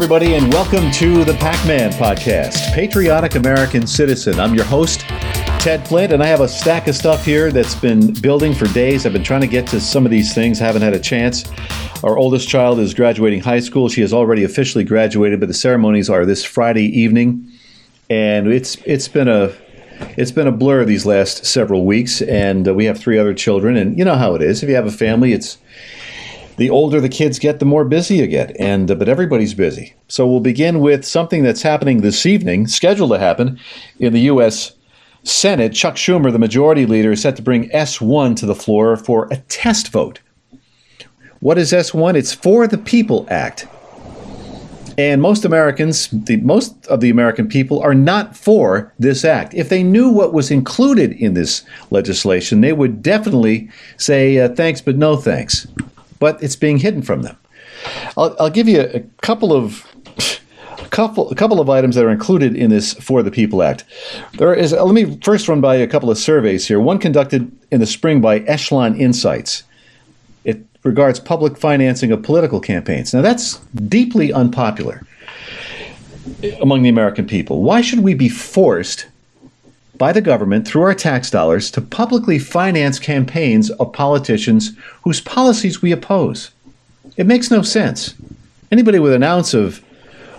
[0.00, 4.40] Everybody, and welcome to the Pac Man Podcast, Patriotic American Citizen.
[4.40, 5.00] I'm your host,
[5.60, 9.04] Ted Flint, and I have a stack of stuff here that's been building for days.
[9.04, 11.44] I've been trying to get to some of these things, haven't had a chance.
[12.02, 13.90] Our oldest child is graduating high school.
[13.90, 17.52] She has already officially graduated, but the ceremonies are this Friday evening,
[18.08, 19.52] and it's it's been a
[20.16, 22.22] it's been a blur these last several weeks.
[22.22, 24.62] And uh, we have three other children, and you know how it is.
[24.62, 25.58] If you have a family, it's
[26.60, 28.54] the older the kids get, the more busy you get.
[28.60, 29.94] And uh, but everybody's busy.
[30.08, 33.58] So we'll begin with something that's happening this evening, scheduled to happen
[33.98, 34.72] in the U.S.
[35.22, 35.72] Senate.
[35.72, 39.38] Chuck Schumer, the majority leader, is set to bring S1 to the floor for a
[39.48, 40.20] test vote.
[41.38, 42.14] What is S1?
[42.14, 43.66] It's For the People Act.
[44.98, 49.54] And most Americans, the, most of the American people, are not for this act.
[49.54, 54.82] If they knew what was included in this legislation, they would definitely say uh, thanks,
[54.82, 55.66] but no thanks
[56.20, 57.36] but it's being hidden from them.
[58.16, 59.84] I'll, I'll give you a couple of
[60.78, 63.84] a couple a couple of items that are included in this For the People Act.
[64.34, 66.78] There is uh, let me first run by a couple of surveys here.
[66.78, 69.64] One conducted in the spring by Echelon Insights.
[70.44, 73.12] It regards public financing of political campaigns.
[73.12, 73.56] Now that's
[73.88, 75.02] deeply unpopular
[76.60, 77.62] among the American people.
[77.62, 79.06] Why should we be forced
[80.00, 85.82] by the government through our tax dollars to publicly finance campaigns of politicians whose policies
[85.82, 86.52] we oppose.
[87.18, 88.14] It makes no sense.
[88.72, 89.84] Anybody with an ounce of,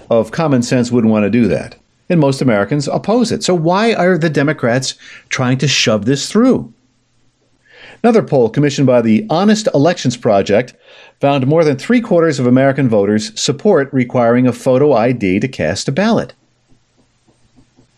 [0.09, 1.75] of common sense wouldn't want to do that.
[2.09, 3.43] And most Americans oppose it.
[3.43, 4.95] So why are the Democrats
[5.29, 6.73] trying to shove this through?
[8.03, 10.73] Another poll commissioned by the Honest Elections Project
[11.19, 15.87] found more than three quarters of American voters support requiring a photo ID to cast
[15.87, 16.33] a ballot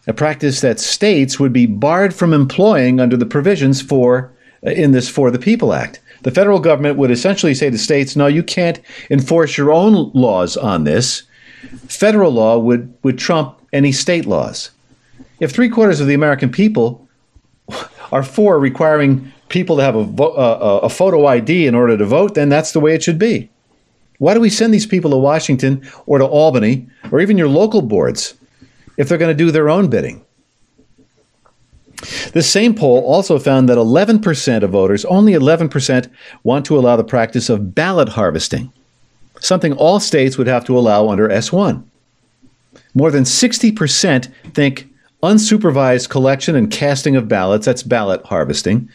[0.07, 4.31] a practice that states would be barred from employing under the provisions for
[4.65, 5.99] uh, in this For the People Act.
[6.23, 8.79] The federal government would essentially say to states, no, you can't
[9.09, 11.23] enforce your own laws on this.
[11.87, 14.71] Federal law would, would trump any state laws.
[15.39, 17.07] If three quarters of the American people
[18.11, 22.05] are for requiring people to have a, vo- uh, a photo ID in order to
[22.05, 23.49] vote, then that's the way it should be.
[24.19, 27.81] Why do we send these people to Washington or to Albany or even your local
[27.81, 28.35] boards?
[28.97, 30.25] If they're going to do their own bidding.
[32.33, 36.09] This same poll also found that 11% of voters, only 11%,
[36.43, 38.73] want to allow the practice of ballot harvesting,
[39.39, 41.83] something all states would have to allow under S1.
[42.93, 44.89] More than 60% think
[45.21, 48.89] unsupervised collection and casting of ballots, that's ballot harvesting,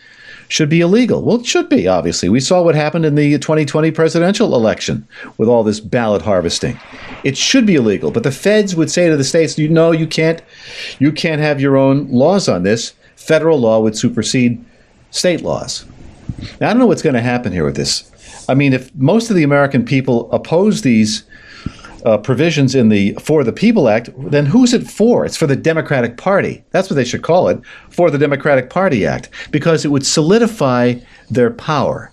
[0.48, 1.22] should be illegal.
[1.22, 2.28] Well, it should be, obviously.
[2.28, 6.80] We saw what happened in the 2020 presidential election with all this ballot harvesting.
[7.22, 10.06] It should be illegal, but the feds would say to the states, "You know, you
[10.06, 10.42] can't
[10.98, 12.94] you can't have your own laws on this.
[13.16, 14.64] Federal law would supersede
[15.10, 15.84] state laws."
[16.60, 18.04] Now, I don't know what's going to happen here with this.
[18.48, 21.24] I mean, if most of the American people oppose these
[22.04, 25.24] uh, provisions in the For the People Act, then who's it for?
[25.24, 26.64] It's for the Democratic Party.
[26.70, 27.60] That's what they should call it,
[27.90, 30.94] for the Democratic Party Act, because it would solidify
[31.30, 32.12] their power.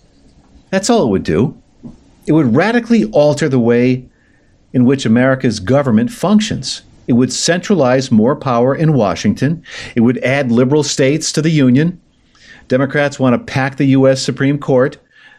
[0.70, 1.62] That's all it would do.
[2.28, 4.08] It would radically alter the way
[4.74, 6.82] in which America's government functions.
[7.08, 9.64] It would centralize more power in Washington.
[9.96, 12.02] It would add liberal states to the Union.
[12.68, 14.24] Democrats want to pack the U.S.
[14.24, 14.98] Supreme Court.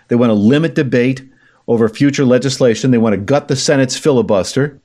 [0.08, 1.28] They want to limit debate
[1.68, 2.90] over future legislation.
[2.90, 4.80] They want to gut the Senate's filibuster.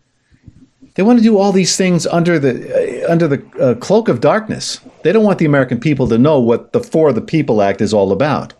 [0.96, 4.20] They want to do all these things under the uh, under the uh, cloak of
[4.20, 4.82] darkness.
[5.04, 7.94] They don't want the American people to know what the For the People Act is
[7.94, 8.54] all about.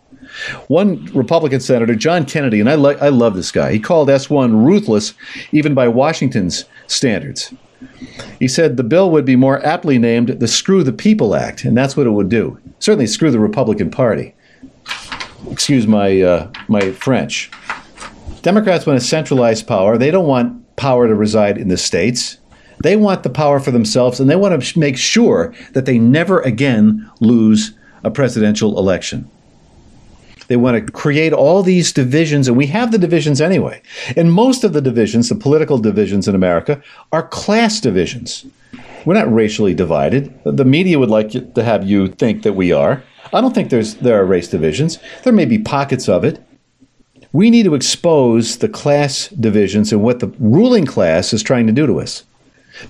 [0.68, 3.70] One Republican senator, John Kennedy, and I, lo- I love this guy.
[3.70, 5.12] He called S1 ruthless,
[5.52, 7.52] even by Washington's standards.
[8.38, 11.76] He said the bill would be more aptly named the Screw the People Act, and
[11.76, 12.58] that's what it would do.
[12.78, 14.34] Certainly, screw the Republican Party.
[15.50, 17.50] Excuse my uh, my French.
[18.42, 19.96] Democrats want to centralize power.
[19.96, 22.38] They don't want power to reside in the states.
[22.82, 26.40] They want the power for themselves, and they want to make sure that they never
[26.40, 27.72] again lose
[28.02, 29.30] a presidential election.
[30.48, 33.80] They want to create all these divisions, and we have the divisions anyway.
[34.16, 38.44] And most of the divisions, the political divisions in America, are class divisions.
[39.04, 40.36] We're not racially divided.
[40.44, 43.02] The media would like to have you think that we are.
[43.32, 44.98] I don't think there's there are race divisions.
[45.22, 46.44] There may be pockets of it,
[47.32, 51.72] we need to expose the class divisions and what the ruling class is trying to
[51.72, 52.24] do to us.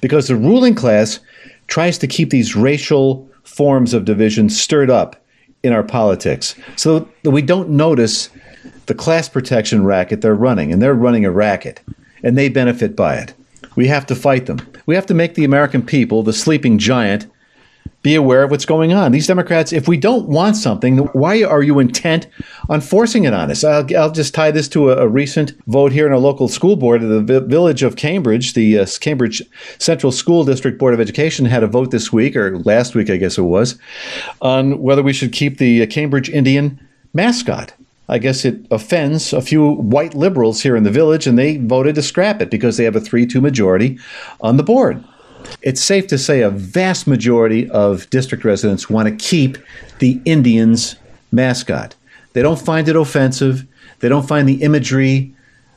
[0.01, 1.21] Because the ruling class
[1.69, 5.17] tries to keep these racial forms of division stirred up
[5.63, 8.31] in our politics so that we don't notice
[8.87, 10.73] the class protection racket they're running.
[10.73, 11.81] And they're running a racket,
[12.23, 13.35] and they benefit by it.
[13.77, 14.61] We have to fight them.
[14.87, 17.27] We have to make the American people, the sleeping giant,
[18.03, 19.13] be aware of what's going on.
[19.13, 22.27] These Democrats, if we don't want something, why are you intent
[22.69, 23.63] on forcing it on us?
[23.63, 26.77] I'll, I'll just tie this to a, a, recent vote here in a local school
[26.77, 27.03] board.
[27.03, 29.43] Of the village of Cambridge, the uh, Cambridge
[29.79, 33.17] Central School District Board of Education, had a vote this week, or last week, I
[33.17, 33.79] guess it was,
[34.41, 36.81] on whether we should keep the uh, Cambridge Indian
[37.15, 37.75] mascot.
[38.09, 41.95] I guess it offends a few white liberals here in the village, and they voted
[41.95, 43.99] to scrap it because they have a 3 2 majority
[44.41, 45.03] on the board
[45.61, 49.59] it's safe to say a vast majority of district residents want to keep
[49.99, 50.97] the Indians
[51.31, 51.95] mascot.
[52.33, 53.67] They don't find it offensive.
[54.01, 55.35] They don't find the imagery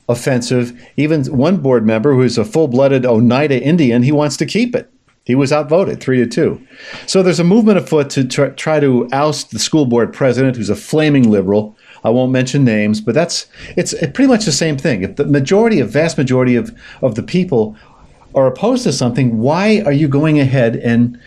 [0.08, 0.80] offensive.
[0.98, 4.92] Even one board member who's a full-blooded Oneida Indian, he wants to keep it.
[5.26, 6.66] He was outvoted three to two.
[7.08, 10.70] So there's a movement afoot to try, try to oust the school board president, who's
[10.70, 11.76] a flaming liberal.
[12.04, 15.02] I won't mention names, but that's it's pretty much the same thing.
[15.02, 17.76] If the majority, a vast majority of, of the people
[18.36, 21.20] are opposed to something, why are you going ahead and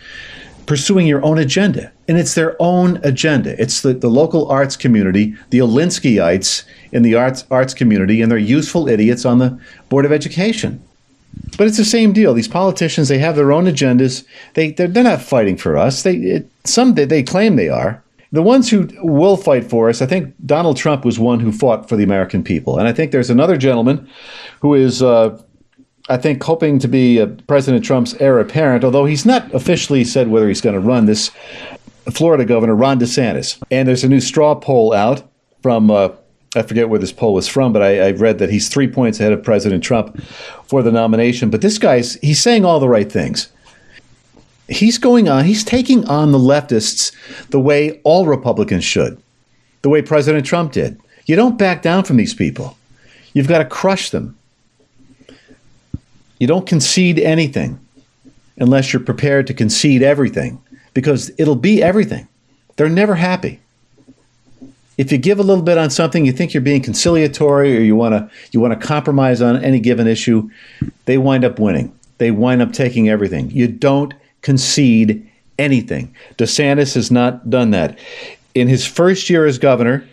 [0.65, 1.91] pursuing your own agenda?
[2.07, 3.59] And it's their own agenda.
[3.61, 8.37] It's the, the local arts community, the Alinskyites in the arts arts community, and they're
[8.37, 9.59] useful idiots on the
[9.89, 10.81] Board of Education.
[11.57, 12.33] But it's the same deal.
[12.33, 14.25] These politicians, they have their own agendas.
[14.53, 16.03] They they're, they're not fighting for us.
[16.03, 18.03] They it, some they, they claim they are.
[18.31, 21.89] The ones who will fight for us, I think Donald Trump was one who fought
[21.89, 24.07] for the American people, and I think there's another gentleman
[24.61, 25.41] who is uh,
[26.09, 30.47] I think, hoping to be President Trump's heir apparent, although he's not officially said whether
[30.47, 31.29] he's going to run this
[32.11, 33.61] Florida governor, Ron DeSantis.
[33.69, 35.23] And there's a new straw poll out
[35.61, 36.09] from, uh,
[36.55, 39.19] I forget where this poll was from, but I, I read that he's three points
[39.19, 40.19] ahead of President Trump
[40.65, 41.51] for the nomination.
[41.51, 43.49] But this guy's, he's saying all the right things.
[44.67, 47.11] He's going on, he's taking on the leftists
[47.49, 49.21] the way all Republicans should,
[49.83, 50.99] the way President Trump did.
[51.25, 52.77] You don't back down from these people.
[53.33, 54.38] You've got to crush them.
[56.39, 57.79] You don't concede anything
[58.57, 60.61] unless you're prepared to concede everything
[60.93, 62.27] because it'll be everything.
[62.75, 63.59] They're never happy.
[64.97, 67.95] If you give a little bit on something, you think you're being conciliatory or you
[67.95, 70.49] want to you want to compromise on any given issue,
[71.05, 71.93] they wind up winning.
[72.17, 73.49] They wind up taking everything.
[73.51, 75.25] You don't concede
[75.57, 76.13] anything.
[76.37, 77.97] DeSantis has not done that.
[78.55, 80.07] In his first year as governor,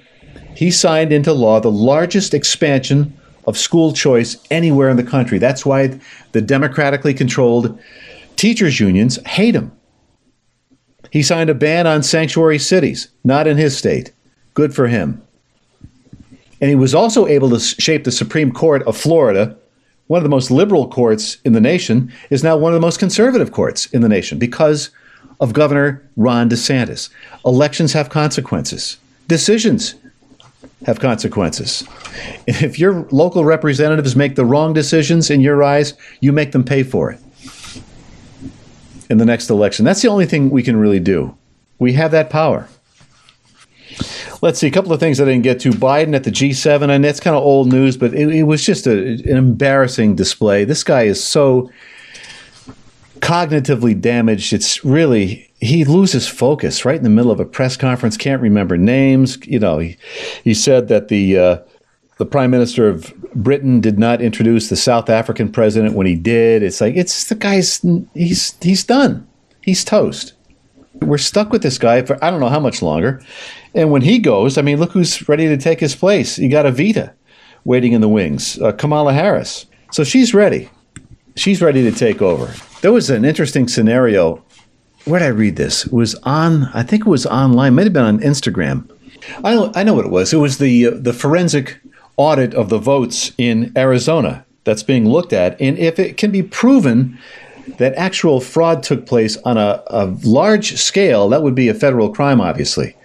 [0.54, 3.16] he signed into law the largest expansion
[3.46, 5.38] of school choice anywhere in the country.
[5.38, 5.98] That's why
[6.32, 7.78] the democratically controlled
[8.36, 9.72] teachers' unions hate him.
[11.10, 14.12] He signed a ban on sanctuary cities, not in his state.
[14.54, 15.22] Good for him.
[16.60, 19.56] And he was also able to shape the Supreme Court of Florida,
[20.06, 22.98] one of the most liberal courts in the nation, is now one of the most
[22.98, 24.90] conservative courts in the nation because
[25.40, 27.10] of Governor Ron DeSantis.
[27.44, 28.96] Elections have consequences.
[29.28, 29.94] Decisions
[30.84, 31.84] have consequences.
[32.46, 36.82] If your local representatives make the wrong decisions in your eyes, you make them pay
[36.82, 37.20] for it
[39.08, 39.84] in the next election.
[39.84, 41.36] That's the only thing we can really do.
[41.78, 42.68] We have that power.
[44.42, 45.70] Let's see a couple of things I didn't get to.
[45.70, 48.86] Biden at the G7, and that's kind of old news, but it, it was just
[48.86, 50.64] a, an embarrassing display.
[50.64, 51.70] This guy is so
[53.20, 54.52] cognitively damaged.
[54.52, 58.16] It's really he loses focus right in the middle of a press conference.
[58.16, 59.38] Can't remember names.
[59.46, 59.96] You know, he,
[60.44, 61.58] he said that the uh,
[62.18, 66.62] the prime minister of Britain did not introduce the South African president when he did.
[66.62, 67.80] It's like it's the guy's
[68.14, 69.26] he's he's done.
[69.62, 70.34] He's toast.
[71.02, 73.22] We're stuck with this guy for I don't know how much longer.
[73.74, 76.38] And when he goes, I mean, look who's ready to take his place.
[76.38, 77.12] You got Evita
[77.64, 79.66] waiting in the wings, uh, Kamala Harris.
[79.90, 80.70] So she's ready.
[81.36, 82.54] She's ready to take over.
[82.80, 84.42] There was an interesting scenario.
[85.06, 85.86] Where did I read this?
[85.86, 88.90] It was on, I think it was online, might have been on Instagram.
[89.44, 90.32] I know, I know what it was.
[90.32, 91.78] It was the uh, the forensic
[92.16, 96.42] audit of the votes in Arizona that's being looked at, and if it can be
[96.42, 97.18] proven
[97.78, 102.12] that actual fraud took place on a, a large scale, that would be a federal
[102.12, 102.96] crime, obviously.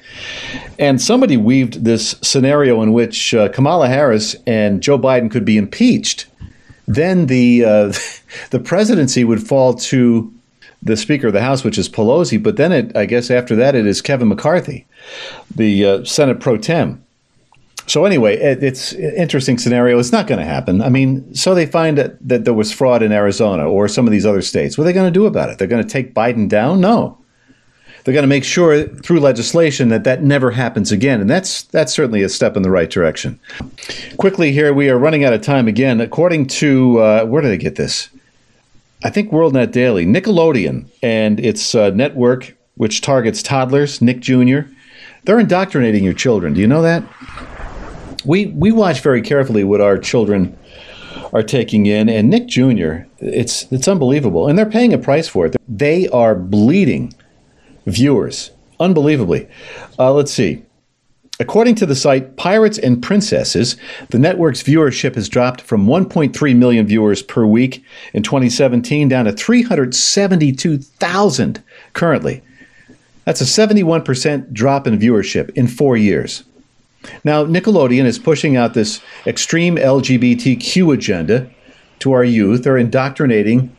[0.79, 5.57] And somebody weaved this scenario in which uh, Kamala Harris and Joe Biden could be
[5.57, 6.25] impeached
[6.87, 7.93] then the uh,
[8.49, 10.33] the presidency would fall to
[10.81, 12.41] the Speaker of the House, which is Pelosi.
[12.41, 14.87] But then, it, I guess, after that, it is Kevin McCarthy,
[15.53, 17.03] the uh, Senate pro tem.
[17.87, 19.99] So anyway, it, it's interesting scenario.
[19.99, 20.81] It's not going to happen.
[20.81, 24.11] I mean, so they find that, that there was fraud in Arizona or some of
[24.11, 24.77] these other states.
[24.77, 25.57] What are they going to do about it?
[25.57, 26.79] They're going to take Biden down?
[26.79, 27.17] No.
[28.03, 31.93] They're going to make sure through legislation that that never happens again, and that's that's
[31.93, 33.39] certainly a step in the right direction.
[34.17, 36.01] Quickly here, we are running out of time again.
[36.01, 38.09] According to uh, where did I get this?
[39.03, 44.59] I think WorldNet Daily, Nickelodeon and its uh, network, which targets toddlers, Nick Jr.
[45.23, 46.53] They're indoctrinating your children.
[46.53, 47.03] Do you know that?
[48.25, 50.57] We we watch very carefully what our children
[51.33, 53.05] are taking in, and Nick Jr.
[53.19, 55.55] It's it's unbelievable, and they're paying a price for it.
[55.67, 57.13] They are bleeding
[57.87, 58.51] viewers.
[58.79, 59.47] Unbelievably.
[59.97, 60.63] Uh, let's see.
[61.41, 63.75] According to the site Pirates and Princesses,
[64.11, 67.83] the network's viewership has dropped from 1.3 million viewers per week
[68.13, 72.43] in 2017 down to 372,000 currently.
[73.25, 76.43] That's a 71% drop in viewership in four years.
[77.23, 81.49] Now, Nickelodeon is pushing out this extreme LGBTQ agenda
[82.01, 82.63] to our youth.
[82.63, 83.75] They're indoctrinating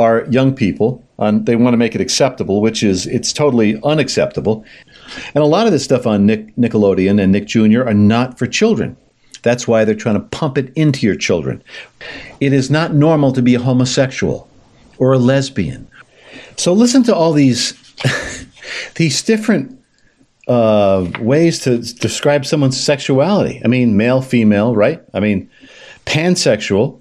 [0.00, 1.04] our young people.
[1.20, 4.64] On, they want to make it acceptable, which is it's totally unacceptable.
[5.34, 7.82] And a lot of this stuff on Nick, Nickelodeon and Nick Jr.
[7.82, 8.96] are not for children.
[9.42, 11.62] That's why they're trying to pump it into your children.
[12.40, 14.48] It is not normal to be a homosexual
[14.98, 15.88] or a lesbian.
[16.56, 17.74] So listen to all these
[18.96, 19.78] these different
[20.48, 23.60] uh, ways to describe someone's sexuality.
[23.64, 25.02] I mean, male, female, right?
[25.14, 25.50] I mean,
[26.06, 27.00] pansexual,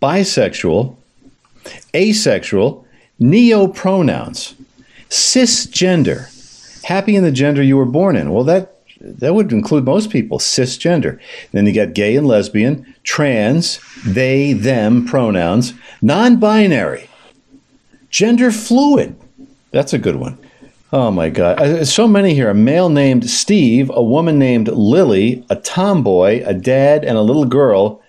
[0.00, 0.96] bisexual,
[1.94, 2.86] asexual,
[3.18, 4.54] neo pronouns,
[5.08, 6.30] cisgender,
[6.84, 8.32] happy in the gender you were born in.
[8.32, 11.18] Well, that that would include most people, cisgender.
[11.52, 17.08] Then you got gay and lesbian, trans, they, them pronouns, non binary,
[18.08, 19.16] gender fluid.
[19.72, 20.38] That's a good one.
[20.92, 21.60] Oh my God.
[21.60, 22.48] Uh, so many here.
[22.48, 27.46] A male named Steve, a woman named Lily, a tomboy, a dad, and a little
[27.46, 28.00] girl.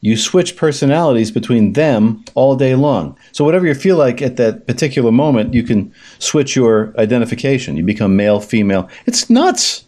[0.00, 3.18] You switch personalities between them all day long.
[3.32, 7.76] So, whatever you feel like at that particular moment, you can switch your identification.
[7.76, 8.88] You become male, female.
[9.06, 9.84] It's nuts.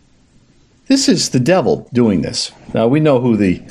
[0.89, 2.51] This is the devil doing this.
[2.75, 3.63] Now, we know who the,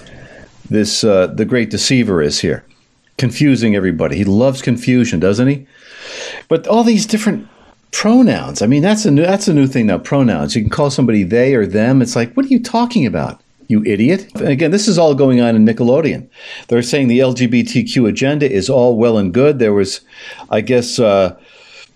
[0.69, 2.63] this, uh, the great deceiver is here,
[3.17, 4.15] confusing everybody.
[4.15, 5.67] He loves confusion, doesn't he?
[6.48, 7.50] But all these different
[7.91, 8.62] pronouns.
[8.62, 9.98] I mean, that's a new that's a new thing now.
[9.98, 10.55] Pronouns.
[10.55, 12.01] You can call somebody they or them.
[12.01, 13.41] It's like, what are you talking about?
[13.70, 14.28] You idiot.
[14.34, 16.28] And again, this is all going on in Nickelodeon.
[16.68, 19.60] They're saying the LGBTQ agenda is all well and good.
[19.60, 20.02] There was,
[20.50, 21.40] I guess, uh,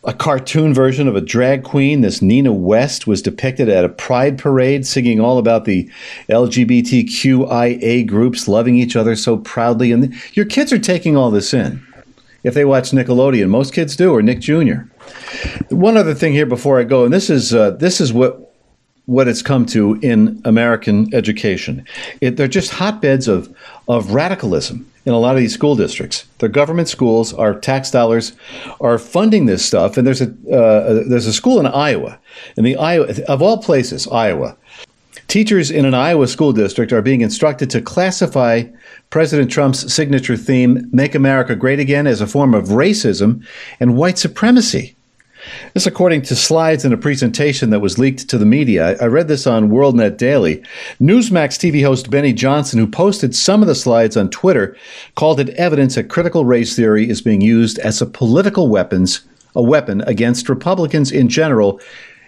[0.04, 2.02] a cartoon version of a drag queen.
[2.02, 5.90] This Nina West was depicted at a pride parade singing all about the
[6.30, 9.92] LGBTQIA groups loving each other so proudly.
[9.92, 11.84] And your kids are taking all this in.
[12.44, 14.84] If they watch Nickelodeon, most kids do, or Nick Jr.
[15.70, 18.43] One other thing here before I go, and this is uh, this is what
[19.06, 21.86] what it's come to in American education.
[22.22, 23.54] It, they're just hotbeds of
[23.88, 26.26] of radicalism in a lot of these school districts.
[26.40, 28.34] Their government schools, our tax dollars,
[28.80, 29.98] are funding this stuff.
[29.98, 32.20] And there's a uh, there's a school in Iowa,
[32.58, 34.56] in the Iowa of all places, Iowa.
[35.28, 38.64] Teachers in an Iowa school district are being instructed to classify
[39.10, 43.46] President Trump's signature theme, Make America Great Again, as a form of racism
[43.80, 44.93] and white supremacy.
[45.74, 48.98] This, according to slides in a presentation that was leaked to the media.
[49.02, 50.64] I read this on WorldNet Daily.
[51.02, 54.78] Newsmax TV host Benny Johnson, who posted some of the slides on Twitter,
[55.16, 59.22] called it evidence that critical race theory is being used as a political weapons,
[59.56, 61.80] a weapon against Republicans in general,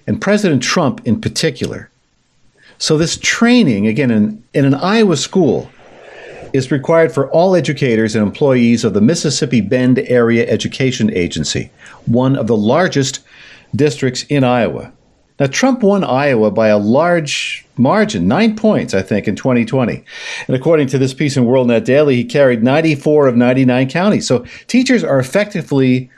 [0.07, 1.89] and President Trump in particular.
[2.77, 5.69] So this training, again, in, in an Iowa school,
[6.55, 11.69] is required for all educators and employees of the Mississippi Bend Area Education Agency,
[12.05, 13.19] one of the largest
[13.75, 14.91] districts in Iowa.
[15.39, 20.03] Now, Trump won Iowa by a large margin, nine points, I think, in 2020.
[20.47, 24.25] And according to this piece in WorldNet Daily, he carried 94 of 99 counties.
[24.25, 26.09] So teachers are effectively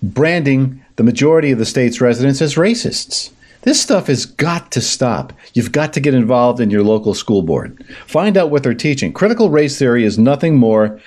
[0.00, 3.30] branding the majority of the state's residents as racists.
[3.62, 5.32] This stuff has got to stop.
[5.54, 7.84] You've got to get involved in your local school board.
[8.06, 9.12] Find out what they're teaching.
[9.12, 11.00] Critical race theory is nothing more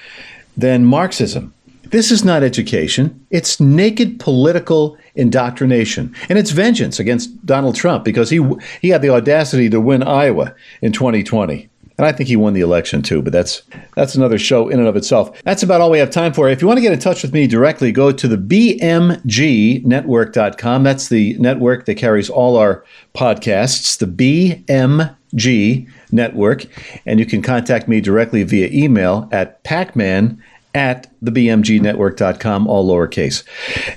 [0.55, 1.53] than Marxism.
[1.83, 3.25] This is not education.
[3.29, 6.15] It's naked political indoctrination.
[6.29, 8.45] And it's vengeance against Donald Trump because he,
[8.81, 11.69] he had the audacity to win Iowa in 2020.
[11.97, 13.61] And I think he won the election too, but that's
[13.95, 15.41] that's another show in and of itself.
[15.43, 16.49] That's about all we have time for.
[16.49, 20.83] If you want to get in touch with me directly, go to the bmgnetwork.com.
[20.83, 22.83] That's the network that carries all our
[23.13, 26.65] podcasts, the BMG network,
[27.05, 30.37] and you can contact me directly via email at pacman
[30.75, 33.43] at thebmgnetwork.com, all lowercase.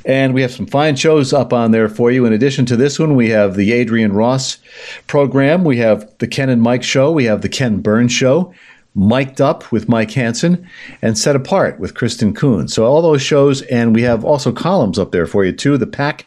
[0.06, 2.24] And we have some fine shows up on there for you.
[2.24, 4.58] In addition to this one, we have the Adrian Ross
[5.08, 8.54] program, we have the Ken and Mike show, we have the Ken Burns show.
[8.94, 10.68] Mic'd Up with Mike Hansen,
[11.02, 12.66] and Set Apart with Kristen Kuhn.
[12.66, 15.78] So all those shows, and we have also columns up there for you too.
[15.78, 16.26] The Pack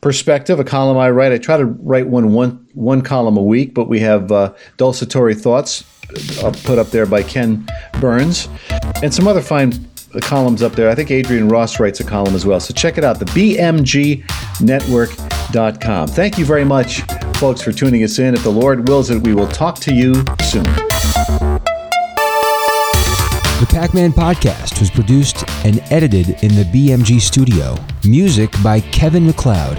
[0.00, 1.32] Perspective, a column I write.
[1.32, 5.34] I try to write one one one column a week, but we have uh, Dulcitory
[5.34, 5.82] Thoughts
[6.42, 7.66] Uh, put up there by Ken
[8.00, 8.48] Burns,
[9.02, 9.72] and some other fine
[10.14, 10.90] uh, columns up there.
[10.90, 12.60] I think Adrian Ross writes a column as well.
[12.60, 16.08] So check it out, the BMGNetwork.com.
[16.08, 17.00] Thank you very much,
[17.36, 18.34] folks, for tuning us in.
[18.34, 20.64] If the Lord wills it, we will talk to you soon.
[23.60, 27.76] The Pac Man podcast was produced and edited in the BMG studio.
[28.04, 29.78] Music by Kevin MacLeod.